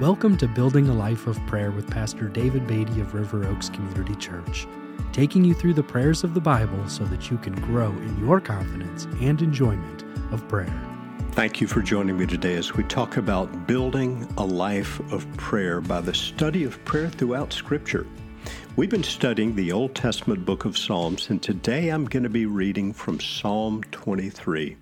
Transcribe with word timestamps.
Welcome 0.00 0.38
to 0.38 0.48
Building 0.48 0.88
a 0.88 0.94
Life 0.94 1.26
of 1.26 1.38
Prayer 1.46 1.70
with 1.70 1.90
Pastor 1.90 2.26
David 2.26 2.66
Beatty 2.66 3.02
of 3.02 3.12
River 3.12 3.46
Oaks 3.46 3.68
Community 3.68 4.14
Church, 4.14 4.66
taking 5.12 5.44
you 5.44 5.52
through 5.52 5.74
the 5.74 5.82
prayers 5.82 6.24
of 6.24 6.32
the 6.32 6.40
Bible 6.40 6.88
so 6.88 7.04
that 7.04 7.30
you 7.30 7.36
can 7.36 7.52
grow 7.60 7.90
in 7.90 8.18
your 8.18 8.40
confidence 8.40 9.04
and 9.20 9.42
enjoyment 9.42 10.04
of 10.32 10.48
prayer. 10.48 10.72
Thank 11.32 11.60
you 11.60 11.66
for 11.66 11.82
joining 11.82 12.16
me 12.16 12.24
today 12.24 12.54
as 12.54 12.72
we 12.72 12.82
talk 12.84 13.18
about 13.18 13.66
building 13.66 14.26
a 14.38 14.44
life 14.46 15.00
of 15.12 15.30
prayer 15.36 15.82
by 15.82 16.00
the 16.00 16.14
study 16.14 16.64
of 16.64 16.82
prayer 16.86 17.10
throughout 17.10 17.52
Scripture. 17.52 18.06
We've 18.76 18.88
been 18.88 19.04
studying 19.04 19.54
the 19.54 19.70
Old 19.70 19.94
Testament 19.94 20.46
book 20.46 20.64
of 20.64 20.78
Psalms, 20.78 21.28
and 21.28 21.42
today 21.42 21.90
I'm 21.90 22.06
going 22.06 22.22
to 22.22 22.30
be 22.30 22.46
reading 22.46 22.94
from 22.94 23.20
Psalm 23.20 23.82
23. 23.90 24.78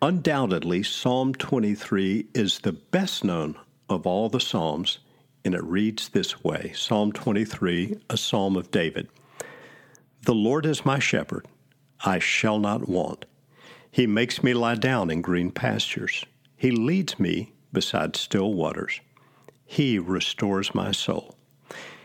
Undoubtedly, 0.00 0.84
Psalm 0.84 1.34
23 1.34 2.28
is 2.32 2.60
the 2.60 2.72
best 2.72 3.24
known 3.24 3.54
of 3.88 4.06
all 4.06 4.28
the 4.28 4.40
Psalms, 4.40 4.98
and 5.44 5.54
it 5.54 5.64
reads 5.64 6.08
this 6.10 6.42
way 6.44 6.72
Psalm 6.74 7.12
23, 7.12 8.00
a 8.10 8.16
psalm 8.16 8.56
of 8.56 8.70
David. 8.70 9.08
The 10.22 10.34
Lord 10.34 10.66
is 10.66 10.84
my 10.84 10.98
shepherd, 10.98 11.46
I 12.04 12.18
shall 12.18 12.58
not 12.58 12.88
want. 12.88 13.24
He 13.90 14.06
makes 14.06 14.42
me 14.42 14.54
lie 14.54 14.74
down 14.74 15.10
in 15.10 15.22
green 15.22 15.50
pastures. 15.50 16.24
He 16.56 16.70
leads 16.70 17.18
me 17.18 17.52
beside 17.72 18.16
still 18.16 18.52
waters. 18.52 19.00
He 19.64 19.98
restores 19.98 20.74
my 20.74 20.92
soul. 20.92 21.36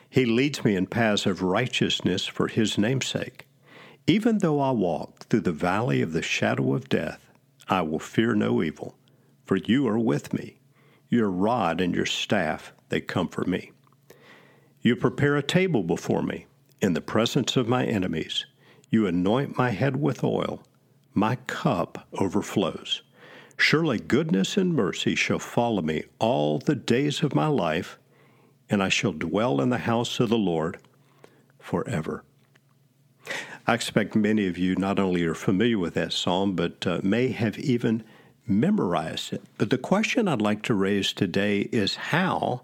He 0.09 0.25
leads 0.25 0.63
me 0.63 0.75
in 0.75 0.87
paths 0.87 1.25
of 1.25 1.41
righteousness 1.41 2.25
for 2.25 2.47
his 2.47 2.77
name'sake. 2.77 3.47
Even 4.05 4.39
though 4.39 4.59
I 4.59 4.71
walk 4.71 5.25
through 5.25 5.41
the 5.41 5.51
valley 5.51 6.01
of 6.01 6.13
the 6.13 6.21
shadow 6.21 6.73
of 6.73 6.89
death, 6.89 7.31
I 7.69 7.81
will 7.81 7.99
fear 7.99 8.35
no 8.35 8.61
evil, 8.61 8.95
for 9.45 9.55
you 9.55 9.87
are 9.87 9.97
with 9.97 10.33
me. 10.33 10.57
Your 11.13 11.29
rod 11.29 11.79
and 11.79 11.93
your 11.93 12.07
staff, 12.07 12.73
they 12.89 12.99
comfort 12.99 13.47
me. 13.47 13.71
You 14.81 14.95
prepare 14.95 15.35
a 15.35 15.43
table 15.43 15.83
before 15.83 16.23
me 16.23 16.47
in 16.81 16.93
the 16.93 17.01
presence 17.01 17.55
of 17.55 17.67
my 17.67 17.85
enemies. 17.85 18.47
You 18.89 19.05
anoint 19.05 19.55
my 19.55 19.69
head 19.69 20.01
with 20.01 20.23
oil. 20.23 20.63
My 21.13 21.35
cup 21.35 22.07
overflows. 22.13 23.03
Surely 23.57 23.99
goodness 23.99 24.57
and 24.57 24.73
mercy 24.73 25.13
shall 25.13 25.37
follow 25.37 25.83
me 25.83 26.05
all 26.17 26.57
the 26.57 26.73
days 26.73 27.21
of 27.21 27.35
my 27.35 27.45
life, 27.45 27.99
and 28.67 28.81
I 28.81 28.89
shall 28.89 29.13
dwell 29.13 29.61
in 29.61 29.69
the 29.69 29.77
house 29.77 30.19
of 30.19 30.29
the 30.29 30.37
Lord 30.39 30.79
forever. 31.59 32.23
I 33.67 33.75
expect 33.75 34.15
many 34.15 34.47
of 34.47 34.57
you 34.57 34.75
not 34.77 34.97
only 34.97 35.23
are 35.25 35.35
familiar 35.35 35.77
with 35.77 35.93
that 35.93 36.11
psalm, 36.11 36.55
but 36.55 36.87
uh, 36.87 37.01
may 37.03 37.27
have 37.27 37.59
even 37.59 38.03
memorize 38.45 39.29
it. 39.31 39.43
But 39.57 39.69
the 39.69 39.77
question 39.77 40.27
I'd 40.27 40.41
like 40.41 40.61
to 40.63 40.73
raise 40.73 41.13
today 41.13 41.61
is 41.71 41.95
how 41.95 42.61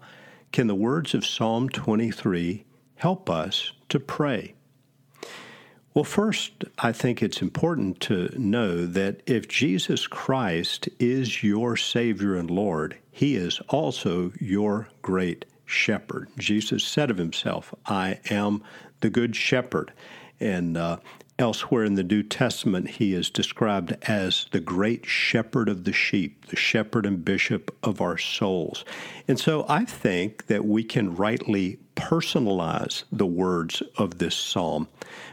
can 0.52 0.66
the 0.66 0.74
words 0.74 1.14
of 1.14 1.26
Psalm 1.26 1.68
23 1.68 2.64
help 2.96 3.30
us 3.30 3.72
to 3.88 4.00
pray? 4.00 4.54
Well, 5.92 6.04
first, 6.04 6.64
I 6.78 6.92
think 6.92 7.20
it's 7.20 7.42
important 7.42 7.98
to 8.02 8.30
know 8.38 8.86
that 8.86 9.22
if 9.26 9.48
Jesus 9.48 10.06
Christ 10.06 10.88
is 11.00 11.42
your 11.42 11.76
Savior 11.76 12.36
and 12.36 12.48
Lord, 12.48 12.96
He 13.10 13.34
is 13.34 13.60
also 13.68 14.32
your 14.40 14.88
great 15.02 15.46
shepherd. 15.66 16.28
Jesus 16.38 16.84
said 16.84 17.10
of 17.10 17.18
Himself, 17.18 17.74
I 17.86 18.20
am 18.30 18.62
the 19.00 19.10
good 19.10 19.34
shepherd. 19.34 19.92
And 20.38 20.76
uh, 20.76 20.98
Elsewhere 21.40 21.84
in 21.84 21.94
the 21.94 22.04
New 22.04 22.22
Testament, 22.22 22.86
he 22.86 23.14
is 23.14 23.30
described 23.30 23.96
as 24.02 24.44
the 24.50 24.60
great 24.60 25.06
shepherd 25.06 25.70
of 25.70 25.84
the 25.84 25.92
sheep, 25.92 26.44
the 26.48 26.56
shepherd 26.56 27.06
and 27.06 27.24
bishop 27.24 27.74
of 27.82 28.02
our 28.02 28.18
souls. 28.18 28.84
And 29.26 29.40
so 29.40 29.64
I 29.66 29.86
think 29.86 30.48
that 30.48 30.66
we 30.66 30.84
can 30.84 31.16
rightly 31.16 31.78
personalize 31.96 33.04
the 33.10 33.24
words 33.24 33.82
of 33.96 34.18
this 34.18 34.36
psalm. 34.36 34.88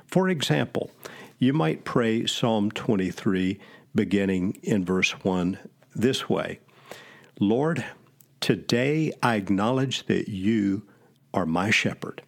For 0.06 0.30
example, 0.30 0.92
you 1.40 1.52
might 1.52 1.84
pray 1.84 2.26
Psalm 2.26 2.72
23, 2.72 3.60
beginning 3.94 4.60
in 4.64 4.86
verse 4.86 5.12
1, 5.26 5.60
this 5.94 6.30
way 6.30 6.62
Lord, 7.38 7.84
today 8.40 9.12
I 9.22 9.36
acknowledge 9.36 10.06
that 10.06 10.30
you 10.30 10.84
are 11.34 11.46
my 11.46 11.70
shepherd, 11.70 12.22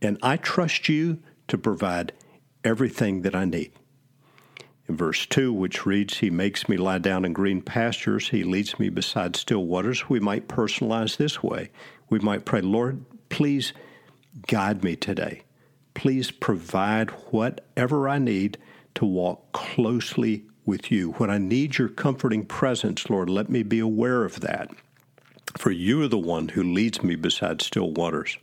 and 0.00 0.16
I 0.22 0.38
trust 0.38 0.88
you 0.88 1.18
to 1.48 1.58
provide 1.58 2.14
everything 2.66 3.22
that 3.22 3.34
I 3.34 3.44
need. 3.44 3.70
In 4.88 4.96
verse 4.96 5.24
2, 5.26 5.52
which 5.52 5.86
reads, 5.86 6.18
He 6.18 6.30
makes 6.30 6.68
me 6.68 6.76
lie 6.76 6.98
down 6.98 7.24
in 7.24 7.32
green 7.32 7.62
pastures, 7.62 8.28
He 8.28 8.42
leads 8.42 8.78
me 8.78 8.88
beside 8.88 9.36
still 9.36 9.64
waters, 9.64 10.08
we 10.08 10.20
might 10.20 10.48
personalize 10.48 11.16
this 11.16 11.42
way. 11.42 11.70
We 12.10 12.18
might 12.18 12.44
pray, 12.44 12.60
Lord, 12.60 13.04
please 13.28 13.72
guide 14.48 14.82
me 14.84 14.96
today. 14.96 15.42
Please 15.94 16.30
provide 16.30 17.10
whatever 17.30 18.08
I 18.08 18.18
need 18.18 18.58
to 18.96 19.06
walk 19.06 19.52
closely 19.52 20.44
with 20.64 20.90
you. 20.90 21.12
When 21.12 21.30
I 21.30 21.38
need 21.38 21.78
your 21.78 21.88
comforting 21.88 22.44
presence, 22.44 23.08
Lord, 23.08 23.30
let 23.30 23.48
me 23.48 23.62
be 23.62 23.78
aware 23.78 24.24
of 24.24 24.40
that. 24.40 24.70
For 25.56 25.70
you 25.70 26.02
are 26.02 26.08
the 26.08 26.18
one 26.18 26.48
who 26.48 26.62
leads 26.62 27.02
me 27.02 27.14
beside 27.14 27.62
still 27.62 27.92
waters. 27.92 28.36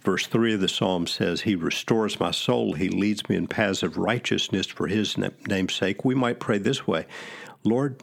Verse 0.00 0.26
3 0.26 0.54
of 0.54 0.60
the 0.60 0.68
psalm 0.68 1.06
says, 1.06 1.42
He 1.42 1.54
restores 1.54 2.20
my 2.20 2.30
soul. 2.30 2.74
He 2.74 2.88
leads 2.88 3.28
me 3.28 3.36
in 3.36 3.46
paths 3.46 3.82
of 3.82 3.98
righteousness 3.98 4.66
for 4.66 4.86
His 4.86 5.16
name's 5.18 5.74
sake. 5.74 6.04
We 6.04 6.14
might 6.14 6.40
pray 6.40 6.58
this 6.58 6.86
way 6.86 7.06
Lord, 7.64 8.02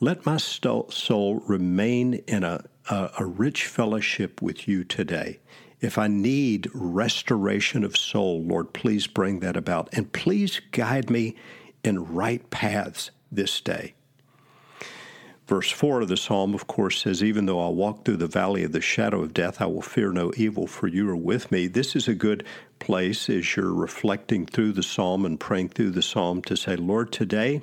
let 0.00 0.26
my 0.26 0.36
soul 0.36 1.42
remain 1.46 2.14
in 2.26 2.44
a, 2.44 2.64
a, 2.90 3.10
a 3.20 3.26
rich 3.26 3.66
fellowship 3.66 4.42
with 4.42 4.68
you 4.68 4.84
today. 4.84 5.40
If 5.80 5.98
I 5.98 6.06
need 6.06 6.68
restoration 6.74 7.82
of 7.82 7.96
soul, 7.96 8.42
Lord, 8.42 8.72
please 8.72 9.08
bring 9.08 9.40
that 9.40 9.56
about. 9.56 9.88
And 9.92 10.12
please 10.12 10.60
guide 10.70 11.10
me 11.10 11.34
in 11.82 12.14
right 12.14 12.48
paths 12.50 13.10
this 13.32 13.60
day. 13.60 13.94
Verse 15.52 15.70
4 15.70 16.00
of 16.00 16.08
the 16.08 16.16
psalm, 16.16 16.54
of 16.54 16.66
course, 16.66 17.02
says, 17.02 17.22
Even 17.22 17.44
though 17.44 17.62
I 17.62 17.68
walk 17.68 18.06
through 18.06 18.16
the 18.16 18.26
valley 18.26 18.64
of 18.64 18.72
the 18.72 18.80
shadow 18.80 19.20
of 19.20 19.34
death, 19.34 19.60
I 19.60 19.66
will 19.66 19.82
fear 19.82 20.10
no 20.10 20.32
evil, 20.34 20.66
for 20.66 20.86
you 20.86 21.06
are 21.10 21.14
with 21.14 21.52
me. 21.52 21.66
This 21.66 21.94
is 21.94 22.08
a 22.08 22.14
good 22.14 22.46
place 22.78 23.28
as 23.28 23.54
you're 23.54 23.74
reflecting 23.74 24.46
through 24.46 24.72
the 24.72 24.82
psalm 24.82 25.26
and 25.26 25.38
praying 25.38 25.68
through 25.68 25.90
the 25.90 26.00
psalm 26.00 26.40
to 26.44 26.56
say, 26.56 26.74
Lord, 26.76 27.12
today 27.12 27.60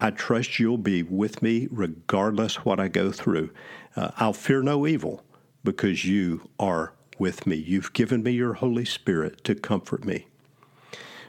I 0.00 0.10
trust 0.10 0.58
you'll 0.58 0.78
be 0.78 1.02
with 1.02 1.42
me 1.42 1.68
regardless 1.70 2.64
what 2.64 2.80
I 2.80 2.88
go 2.88 3.12
through. 3.12 3.50
Uh, 3.94 4.10
I'll 4.16 4.32
fear 4.32 4.62
no 4.62 4.86
evil 4.86 5.22
because 5.64 6.06
you 6.06 6.48
are 6.58 6.94
with 7.18 7.46
me. 7.46 7.56
You've 7.56 7.92
given 7.92 8.22
me 8.22 8.30
your 8.30 8.54
Holy 8.54 8.86
Spirit 8.86 9.44
to 9.44 9.54
comfort 9.54 10.06
me. 10.06 10.28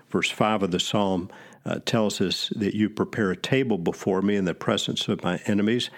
Verse 0.09 0.29
5 0.29 0.63
of 0.63 0.71
the 0.71 0.79
psalm 0.79 1.29
uh, 1.65 1.79
tells 1.85 2.21
us 2.21 2.49
that 2.55 2.75
you 2.75 2.89
prepare 2.89 3.31
a 3.31 3.37
table 3.37 3.77
before 3.77 4.21
me 4.21 4.35
in 4.35 4.45
the 4.45 4.53
presence 4.53 5.07
of 5.07 5.23
my 5.23 5.39
enemies. 5.45 5.89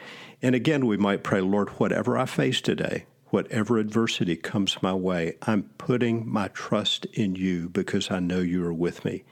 And 0.42 0.56
again, 0.56 0.88
we 0.88 0.98
might 0.98 1.24
pray, 1.24 1.42
Lord, 1.42 1.70
whatever 1.72 2.18
I 2.18 2.26
face 2.26 2.62
today, 2.62 3.06
whatever 3.30 3.78
adversity 3.78 4.36
comes 4.36 4.82
my 4.82 4.94
way, 4.94 5.38
I'm 5.44 5.64
putting 5.78 6.28
my 6.28 6.50
trust 6.50 7.06
in 7.14 7.36
you 7.36 7.70
because 7.70 8.12
I 8.12 8.20
know 8.20 8.40
you 8.40 8.66
are 8.66 8.74
with 8.74 9.06
me. 9.06 9.24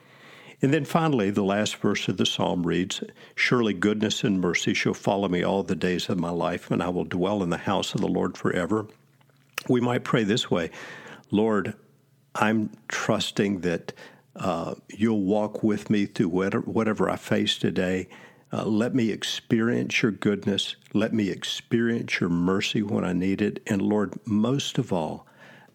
And 0.62 0.74
then 0.74 0.86
finally, 0.86 1.30
the 1.30 1.44
last 1.44 1.78
verse 1.78 2.08
of 2.10 2.18
the 2.18 2.26
psalm 2.26 2.68
reads 2.68 3.02
Surely 3.36 3.74
goodness 3.74 4.24
and 4.24 4.42
mercy 4.42 4.74
shall 4.74 4.94
follow 4.94 5.30
me 5.30 5.42
all 5.44 5.64
the 5.64 5.76
days 5.76 6.10
of 6.10 6.20
my 6.20 6.32
life, 6.32 6.70
and 6.70 6.84
I 6.84 6.90
will 6.90 7.06
dwell 7.06 7.42
in 7.44 7.50
the 7.50 7.58
house 7.58 7.94
of 7.94 8.02
the 8.02 8.08
Lord 8.08 8.38
forever. 8.38 8.88
We 9.70 9.82
might 9.82 10.04
pray 10.04 10.24
this 10.24 10.52
way 10.52 10.70
Lord, 11.32 11.76
I'm 12.36 12.72
trusting 12.88 13.62
that 13.62 13.94
uh, 14.40 14.76
you'll 14.88 15.22
walk 15.22 15.64
with 15.64 15.90
me 15.90 16.06
through 16.06 16.30
whatever, 16.30 16.62
whatever 16.62 17.10
I 17.10 17.18
face 17.18 17.58
today. 17.58 18.08
Uh, 18.52 18.66
let 18.66 18.96
me 18.96 19.12
experience 19.12 20.02
your 20.02 20.12
goodness. 20.12 20.76
Let 20.94 21.14
me 21.14 21.30
experience 21.30 22.20
your 22.20 22.30
mercy 22.30 22.82
when 22.82 23.06
I 23.06 23.14
need 23.14 23.42
it. 23.42 23.62
And 23.68 23.82
Lord, 23.82 24.14
most 24.26 24.78
of 24.78 24.92
all, 24.92 25.28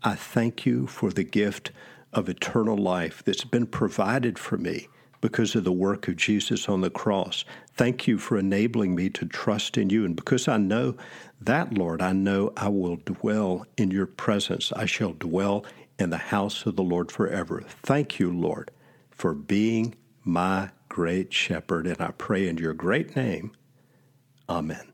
I 0.02 0.14
thank 0.14 0.66
you 0.66 0.86
for 0.86 1.10
the 1.10 1.24
gift 1.24 1.70
of 2.12 2.28
eternal 2.28 2.76
life 2.76 3.22
that's 3.24 3.44
been 3.44 3.66
provided 3.66 4.38
for 4.38 4.56
me 4.56 4.88
because 5.20 5.54
of 5.54 5.64
the 5.64 5.72
work 5.72 6.08
of 6.08 6.16
Jesus 6.16 6.68
on 6.68 6.80
the 6.80 6.90
cross. 6.90 7.44
Thank 7.76 8.06
you 8.06 8.18
for 8.18 8.38
enabling 8.38 8.94
me 8.94 9.08
to 9.10 9.24
trust 9.26 9.78
in 9.78 9.88
you. 9.88 10.04
And 10.04 10.14
because 10.14 10.48
I 10.48 10.58
know 10.58 10.96
that, 11.40 11.72
Lord, 11.72 12.02
I 12.02 12.12
know 12.12 12.52
I 12.56 12.68
will 12.68 12.96
dwell 12.96 13.66
in 13.76 13.90
your 13.90 14.06
presence. 14.06 14.72
I 14.72 14.86
shall 14.86 15.12
dwell 15.12 15.64
in 15.98 16.10
the 16.10 16.16
house 16.18 16.66
of 16.66 16.76
the 16.76 16.82
Lord 16.82 17.12
forever. 17.12 17.62
Thank 17.66 18.18
you, 18.18 18.32
Lord, 18.32 18.70
for 19.10 19.34
being 19.34 19.94
my 20.24 20.70
great 20.88 21.32
shepherd. 21.32 21.86
And 21.86 22.00
I 22.00 22.12
pray 22.12 22.48
in 22.48 22.58
your 22.58 22.74
great 22.74 23.16
name. 23.16 23.52
Amen. 24.48 24.93